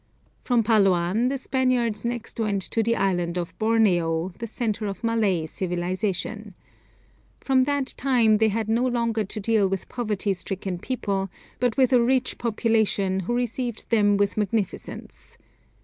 From 0.43 0.63
Paloan, 0.63 1.29
the 1.29 1.37
Spaniards 1.37 2.03
next 2.03 2.39
went 2.39 2.63
to 2.63 2.81
the 2.81 2.95
Island 2.95 3.37
of 3.37 3.55
Borneo, 3.59 4.29
the 4.39 4.47
centre 4.47 4.87
of 4.87 5.03
Malay 5.03 5.45
civilization. 5.45 6.55
From 7.39 7.65
that 7.65 7.93
time 7.97 8.39
they 8.39 8.47
had 8.49 8.67
no 8.67 8.83
longer 8.87 9.23
to 9.25 9.39
deal 9.39 9.69
with 9.69 9.87
poverty 9.89 10.33
stricken 10.33 10.79
people, 10.79 11.29
but 11.59 11.77
with 11.77 11.93
a 11.93 12.01
rich 12.01 12.39
population, 12.39 13.19
who 13.19 13.35
received 13.35 13.91
them 13.91 14.17
with 14.17 14.37
magnificence. 14.37 15.37